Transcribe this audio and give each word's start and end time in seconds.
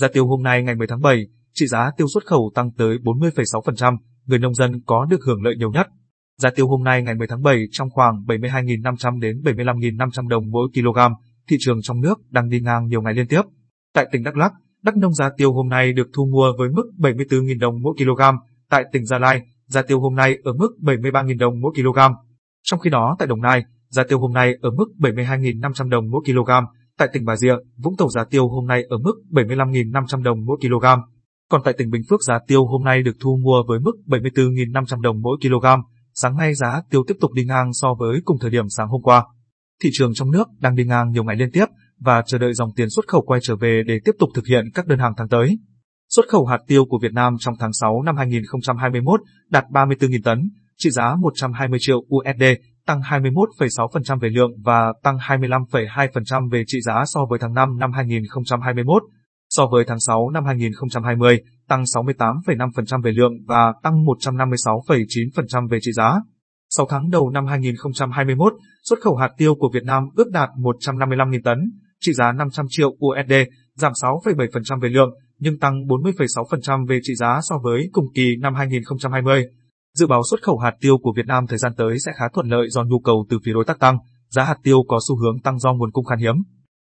Giá 0.00 0.08
tiêu 0.12 0.26
hôm 0.26 0.42
nay 0.42 0.62
ngày 0.62 0.74
10 0.74 0.86
tháng 0.86 1.00
7, 1.00 1.26
trị 1.54 1.66
giá 1.66 1.90
tiêu 1.96 2.06
xuất 2.14 2.26
khẩu 2.26 2.52
tăng 2.54 2.70
tới 2.72 2.98
40,6%, 2.98 3.96
người 4.26 4.38
nông 4.38 4.54
dân 4.54 4.80
có 4.86 5.04
được 5.10 5.20
hưởng 5.26 5.42
lợi 5.42 5.54
nhiều 5.56 5.70
nhất. 5.70 5.86
Giá 6.38 6.50
tiêu 6.50 6.68
hôm 6.68 6.84
nay 6.84 7.02
ngày 7.02 7.14
10 7.14 7.28
tháng 7.28 7.42
7 7.42 7.58
trong 7.70 7.90
khoảng 7.90 8.14
72.500 8.26 9.20
đến 9.20 9.40
75.500 9.44 10.28
đồng 10.28 10.50
mỗi 10.50 10.68
kg, 10.74 10.98
thị 11.48 11.56
trường 11.60 11.82
trong 11.82 12.00
nước 12.00 12.14
đang 12.30 12.48
đi 12.48 12.60
ngang 12.60 12.86
nhiều 12.86 13.02
ngày 13.02 13.14
liên 13.14 13.28
tiếp. 13.28 13.42
Tại 13.94 14.06
tỉnh 14.12 14.22
Đắk 14.22 14.36
Lắk, 14.36 14.52
Đắk 14.82 14.96
Nông 14.96 15.14
giá 15.14 15.30
tiêu 15.36 15.52
hôm 15.52 15.68
nay 15.68 15.92
được 15.92 16.08
thu 16.14 16.26
mua 16.32 16.52
với 16.58 16.68
mức 16.68 16.90
74.000 16.98 17.58
đồng 17.58 17.82
mỗi 17.82 17.94
kg, 17.98 18.22
tại 18.70 18.84
tỉnh 18.92 19.04
Gia 19.06 19.18
Lai, 19.18 19.42
giá 19.66 19.82
tiêu 19.82 20.00
hôm 20.00 20.14
nay 20.14 20.38
ở 20.44 20.52
mức 20.52 20.68
73.000 20.80 21.38
đồng 21.38 21.60
mỗi 21.60 21.72
kg. 21.74 21.98
Trong 22.62 22.80
khi 22.80 22.90
đó 22.90 23.16
tại 23.18 23.28
Đồng 23.28 23.42
Nai, 23.42 23.64
giá 23.88 24.04
tiêu 24.08 24.18
hôm 24.18 24.32
nay 24.32 24.54
ở 24.62 24.70
mức 24.70 24.86
72.500 24.98 25.88
đồng 25.88 26.10
mỗi 26.10 26.22
kg, 26.26 26.50
tại 27.00 27.08
tỉnh 27.12 27.24
Bà 27.24 27.36
Rịa, 27.36 27.54
Vũng 27.76 27.96
Tàu 27.98 28.08
giá 28.08 28.24
tiêu 28.30 28.48
hôm 28.48 28.66
nay 28.66 28.82
ở 28.88 28.98
mức 28.98 29.12
75.500 29.30 30.22
đồng 30.22 30.44
mỗi 30.44 30.56
kg. 30.60 30.86
Còn 31.50 31.60
tại 31.64 31.74
tỉnh 31.78 31.90
Bình 31.90 32.02
Phước 32.10 32.22
giá 32.22 32.38
tiêu 32.46 32.66
hôm 32.66 32.84
nay 32.84 33.02
được 33.02 33.16
thu 33.20 33.38
mua 33.44 33.62
với 33.68 33.80
mức 33.80 33.92
74.500 34.06 35.00
đồng 35.00 35.20
mỗi 35.22 35.36
kg. 35.42 35.66
Sáng 36.14 36.36
nay 36.36 36.54
giá 36.54 36.82
tiêu 36.90 37.04
tiếp 37.08 37.14
tục 37.20 37.32
đi 37.32 37.44
ngang 37.44 37.72
so 37.72 37.88
với 37.98 38.20
cùng 38.24 38.36
thời 38.40 38.50
điểm 38.50 38.64
sáng 38.68 38.88
hôm 38.88 39.02
qua. 39.02 39.24
Thị 39.82 39.90
trường 39.92 40.14
trong 40.14 40.30
nước 40.30 40.48
đang 40.58 40.76
đi 40.76 40.84
ngang 40.84 41.10
nhiều 41.10 41.24
ngày 41.24 41.36
liên 41.36 41.50
tiếp 41.52 41.64
và 42.00 42.22
chờ 42.26 42.38
đợi 42.38 42.54
dòng 42.54 42.70
tiền 42.76 42.90
xuất 42.90 43.08
khẩu 43.08 43.22
quay 43.26 43.40
trở 43.42 43.56
về 43.56 43.82
để 43.86 44.00
tiếp 44.04 44.12
tục 44.18 44.30
thực 44.34 44.46
hiện 44.46 44.64
các 44.74 44.86
đơn 44.86 44.98
hàng 44.98 45.12
tháng 45.16 45.28
tới. 45.28 45.58
Xuất 46.08 46.28
khẩu 46.28 46.46
hạt 46.46 46.58
tiêu 46.66 46.84
của 46.84 46.98
Việt 47.02 47.12
Nam 47.12 47.36
trong 47.38 47.54
tháng 47.58 47.72
6 47.72 48.02
năm 48.02 48.16
2021 48.16 49.20
đạt 49.50 49.64
34.000 49.70 50.20
tấn, 50.24 50.50
trị 50.78 50.90
giá 50.90 51.14
120 51.20 51.78
triệu 51.82 51.98
USD, 51.98 52.42
tăng 52.90 53.00
21,6% 53.22 54.18
về 54.18 54.28
lượng 54.28 54.50
và 54.64 54.92
tăng 55.02 55.16
25,2% 55.16 56.50
về 56.50 56.64
trị 56.66 56.80
giá 56.80 57.04
so 57.06 57.20
với 57.30 57.38
tháng 57.38 57.54
5 57.54 57.78
năm 57.78 57.92
2021. 57.92 59.02
So 59.50 59.66
với 59.66 59.84
tháng 59.88 60.00
6 60.00 60.30
năm 60.30 60.44
2020, 60.44 61.40
tăng 61.68 61.82
68,5% 61.82 63.02
về 63.02 63.12
lượng 63.12 63.32
và 63.46 63.72
tăng 63.82 64.04
156,9% 64.04 65.68
về 65.68 65.78
trị 65.82 65.92
giá. 65.92 66.14
6 66.70 66.86
tháng 66.90 67.10
đầu 67.10 67.30
năm 67.30 67.46
2021, 67.46 68.52
xuất 68.84 68.98
khẩu 69.00 69.16
hạt 69.16 69.30
tiêu 69.36 69.54
của 69.54 69.70
Việt 69.74 69.84
Nam 69.84 70.02
ước 70.16 70.30
đạt 70.32 70.48
155.000 70.56 71.40
tấn, 71.44 71.58
trị 72.00 72.12
giá 72.12 72.32
500 72.32 72.66
triệu 72.68 72.88
USD, 72.88 73.32
giảm 73.74 73.92
6,7% 73.92 74.80
về 74.80 74.88
lượng, 74.88 75.10
nhưng 75.38 75.58
tăng 75.58 75.74
40,6% 75.74 76.86
về 76.86 76.98
trị 77.02 77.14
giá 77.14 77.40
so 77.42 77.58
với 77.62 77.88
cùng 77.92 78.06
kỳ 78.14 78.36
năm 78.40 78.54
2020. 78.54 79.44
Dự 79.94 80.06
báo 80.06 80.22
xuất 80.30 80.42
khẩu 80.42 80.58
hạt 80.58 80.72
tiêu 80.80 80.98
của 80.98 81.12
Việt 81.16 81.26
Nam 81.26 81.46
thời 81.46 81.58
gian 81.58 81.72
tới 81.76 81.98
sẽ 82.06 82.12
khá 82.18 82.24
thuận 82.34 82.46
lợi 82.46 82.68
do 82.70 82.84
nhu 82.84 83.00
cầu 83.00 83.26
từ 83.30 83.38
phía 83.44 83.52
đối 83.52 83.64
tác 83.64 83.78
tăng, 83.78 83.98
giá 84.28 84.44
hạt 84.44 84.56
tiêu 84.62 84.82
có 84.88 84.98
xu 85.08 85.16
hướng 85.16 85.40
tăng 85.40 85.58
do 85.58 85.72
nguồn 85.72 85.90
cung 85.90 86.04
khan 86.04 86.18
hiếm. 86.18 86.34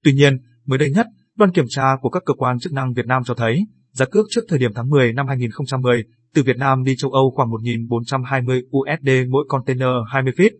Tuy 0.04 0.12
nhiên, 0.12 0.38
mới 0.66 0.78
đây 0.78 0.90
nhất, 0.90 1.06
đoàn 1.36 1.52
kiểm 1.52 1.64
tra 1.68 1.84
của 2.00 2.10
các 2.10 2.22
cơ 2.26 2.34
quan 2.34 2.58
chức 2.58 2.72
năng 2.72 2.92
Việt 2.92 3.06
Nam 3.06 3.22
cho 3.24 3.34
thấy, 3.34 3.66
giá 3.92 4.06
cước 4.06 4.26
trước 4.30 4.40
thời 4.48 4.58
điểm 4.58 4.70
tháng 4.74 4.88
10 4.88 5.12
năm 5.12 5.26
2010 5.28 6.04
từ 6.34 6.42
Việt 6.42 6.56
Nam 6.56 6.84
đi 6.84 6.94
châu 6.98 7.10
Âu 7.10 7.32
khoảng 7.36 7.48
1.420 7.48 8.62
USD 8.70 9.30
mỗi 9.30 9.44
container 9.48 9.88
20 10.12 10.32
feet. 10.36 10.50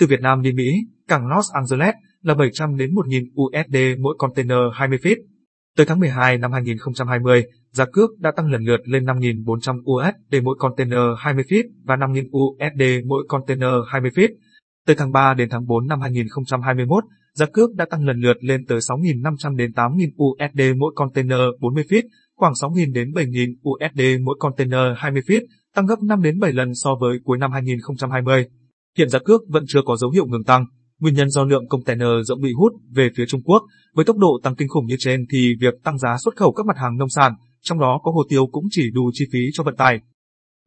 Từ 0.00 0.06
Việt 0.06 0.20
Nam 0.20 0.42
đi 0.42 0.52
Mỹ, 0.52 0.72
cảng 1.08 1.26
Los 1.26 1.46
Angeles 1.52 1.94
là 2.22 2.34
700 2.34 2.76
đến 2.76 2.90
1.000 2.90 3.26
USD 3.42 4.00
mỗi 4.00 4.14
container 4.18 4.58
20 4.74 4.98
feet. 5.02 5.16
Tới 5.76 5.86
tháng 5.86 6.00
12 6.00 6.38
năm 6.38 6.52
2020, 6.52 7.44
giá 7.72 7.84
cước 7.92 8.10
đã 8.18 8.32
tăng 8.36 8.50
lần 8.50 8.62
lượt 8.62 8.80
lên 8.84 9.04
5.400 9.04 9.80
USD 9.82 10.44
mỗi 10.44 10.56
container 10.58 10.98
20 11.18 11.44
feet 11.48 11.64
và 11.84 11.96
5.000 11.96 12.28
USD 12.30 13.06
mỗi 13.06 13.24
container 13.28 13.70
20 13.88 14.10
feet. 14.10 14.28
Tới 14.86 14.96
tháng 14.96 15.12
3 15.12 15.34
đến 15.34 15.48
tháng 15.50 15.66
4 15.66 15.86
năm 15.86 16.00
2021, 16.00 17.04
giá 17.34 17.46
cước 17.52 17.74
đã 17.74 17.86
tăng 17.90 18.04
lần 18.06 18.20
lượt 18.20 18.36
lên 18.40 18.66
tới 18.66 18.78
6.500 18.78 19.56
đến 19.56 19.70
8.000 19.70 20.10
USD 20.24 20.78
mỗi 20.78 20.92
container 20.96 21.40
40 21.60 21.84
feet, 21.90 22.02
khoảng 22.36 22.52
6.000 22.52 22.92
đến 22.92 23.10
7.000 23.10 23.54
USD 23.70 24.22
mỗi 24.22 24.36
container 24.38 24.96
20 24.96 25.22
feet, 25.26 25.40
tăng 25.74 25.86
gấp 25.86 26.02
5 26.02 26.22
đến 26.22 26.38
7 26.40 26.52
lần 26.52 26.74
so 26.74 26.90
với 27.00 27.18
cuối 27.24 27.38
năm 27.38 27.52
2020. 27.52 28.46
Hiện 28.98 29.08
giá 29.08 29.18
cước 29.18 29.40
vẫn 29.48 29.64
chưa 29.68 29.80
có 29.84 29.96
dấu 29.96 30.10
hiệu 30.10 30.26
ngừng 30.26 30.44
tăng, 30.44 30.66
nguyên 31.00 31.14
nhân 31.14 31.30
do 31.30 31.44
lượng 31.44 31.68
container 31.68 32.08
rộng 32.24 32.40
bị 32.40 32.52
hút 32.52 32.72
về 32.90 33.08
phía 33.16 33.24
Trung 33.28 33.42
Quốc. 33.42 33.62
Với 33.94 34.04
tốc 34.04 34.16
độ 34.16 34.40
tăng 34.42 34.56
kinh 34.56 34.68
khủng 34.68 34.86
như 34.86 34.96
trên 34.98 35.26
thì 35.32 35.54
việc 35.60 35.74
tăng 35.84 35.98
giá 35.98 36.16
xuất 36.24 36.36
khẩu 36.36 36.52
các 36.52 36.66
mặt 36.66 36.76
hàng 36.76 36.96
nông 36.98 37.08
sản, 37.08 37.32
trong 37.62 37.80
đó 37.80 38.00
có 38.02 38.12
hồ 38.12 38.22
tiêu 38.28 38.46
cũng 38.46 38.64
chỉ 38.70 38.90
đủ 38.94 39.10
chi 39.12 39.24
phí 39.32 39.38
cho 39.52 39.64
vận 39.64 39.76
tải. 39.76 40.00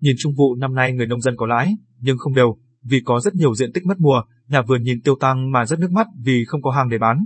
Nhìn 0.02 0.16
chung 0.20 0.34
vụ 0.38 0.56
năm 0.56 0.76
nay 0.76 0.92
người 0.92 1.08
nông 1.08 1.22
dân 1.22 1.36
có 1.38 1.46
lãi, 1.46 1.76
nhưng 2.00 2.18
không 2.18 2.34
đều, 2.34 2.58
vì 2.84 3.02
có 3.06 3.20
rất 3.20 3.36
nhiều 3.36 3.56
diện 3.56 3.74
tích 3.74 3.86
mất 3.86 4.00
mùa, 4.00 4.22
nhà 4.48 4.62
vườn 4.62 4.84
nhìn 4.84 5.02
tiêu 5.02 5.16
tăng 5.20 5.52
mà 5.52 5.66
rất 5.66 5.80
nước 5.80 5.92
mắt 5.92 6.08
vì 6.24 6.46
không 6.48 6.62
có 6.62 6.72
hàng 6.72 6.90
để 6.90 6.98
bán. 6.98 7.26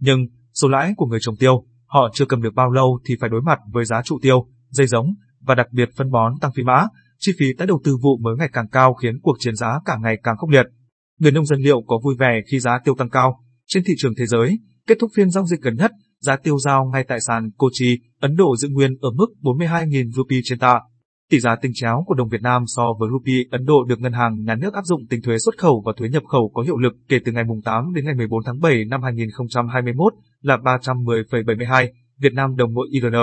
Nhưng, 0.00 0.26
số 0.54 0.68
lãi 0.68 0.92
của 0.96 1.06
người 1.06 1.18
trồng 1.22 1.36
tiêu, 1.36 1.64
họ 1.86 2.10
chưa 2.12 2.24
cầm 2.24 2.42
được 2.42 2.54
bao 2.54 2.70
lâu 2.70 2.98
thì 3.06 3.14
phải 3.20 3.30
đối 3.30 3.42
mặt 3.42 3.58
với 3.72 3.84
giá 3.84 4.02
trụ 4.04 4.18
tiêu, 4.22 4.46
dây 4.68 4.86
giống 4.86 5.14
và 5.40 5.54
đặc 5.54 5.66
biệt 5.72 5.88
phân 5.96 6.10
bón 6.10 6.32
tăng 6.40 6.52
phi 6.52 6.62
mã, 6.62 6.86
chi 7.18 7.32
phí 7.38 7.46
tái 7.58 7.66
đầu 7.66 7.80
tư 7.84 7.96
vụ 8.02 8.18
mới 8.18 8.36
ngày 8.38 8.48
càng 8.52 8.68
cao 8.68 8.94
khiến 8.94 9.18
cuộc 9.22 9.36
chiến 9.38 9.56
giá 9.56 9.80
càng 9.84 10.02
ngày 10.02 10.18
càng 10.22 10.36
khốc 10.36 10.50
liệt. 10.50 10.66
Người 11.18 11.32
nông 11.32 11.46
dân 11.46 11.60
liệu 11.60 11.82
có 11.86 11.98
vui 12.04 12.14
vẻ 12.18 12.40
khi 12.50 12.60
giá 12.60 12.78
tiêu 12.84 12.94
tăng 12.98 13.10
cao? 13.10 13.40
Trên 13.66 13.84
thị 13.86 13.94
trường 13.98 14.14
thế 14.18 14.26
giới, 14.26 14.58
kết 14.86 14.98
thúc 15.00 15.10
phiên 15.14 15.30
giao 15.30 15.46
dịch 15.46 15.60
gần 15.60 15.76
nhất, 15.76 15.90
giá 16.20 16.36
tiêu 16.36 16.58
giao 16.58 16.84
ngay 16.92 17.04
tại 17.08 17.18
sàn 17.20 17.50
Kochi, 17.56 17.98
Ấn 18.20 18.36
Độ 18.36 18.56
giữ 18.56 18.68
nguyên 18.68 18.96
ở 19.00 19.10
mức 19.10 19.26
42.000 19.42 20.10
rupee 20.10 20.38
trên 20.44 20.58
tạ. 20.58 20.80
Tỷ 21.30 21.40
giá 21.40 21.56
tinh 21.62 21.72
chéo 21.74 22.04
của 22.06 22.14
đồng 22.14 22.28
Việt 22.28 22.42
Nam 22.42 22.62
so 22.66 22.82
với 23.00 23.08
rupee 23.12 23.42
Ấn 23.50 23.64
Độ 23.64 23.84
được 23.88 24.00
ngân 24.00 24.12
hàng 24.12 24.44
nhà 24.44 24.54
nước 24.54 24.74
áp 24.74 24.84
dụng 24.84 25.06
tính 25.06 25.22
thuế 25.22 25.38
xuất 25.38 25.58
khẩu 25.58 25.82
và 25.86 25.92
thuế 25.96 26.08
nhập 26.08 26.22
khẩu 26.28 26.50
có 26.54 26.62
hiệu 26.62 26.78
lực 26.78 26.92
kể 27.08 27.18
từ 27.24 27.32
ngày 27.32 27.44
8 27.64 27.94
đến 27.94 28.04
ngày 28.04 28.14
14 28.14 28.44
tháng 28.46 28.60
7 28.60 28.84
năm 28.84 29.02
2021 29.02 30.12
là 30.40 30.56
310,72 30.56 31.88
Việt 32.18 32.32
Nam 32.32 32.56
đồng 32.56 32.74
mỗi 32.74 32.88
IRN. 32.90 33.14